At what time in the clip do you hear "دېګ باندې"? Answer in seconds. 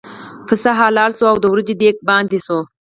1.81-2.39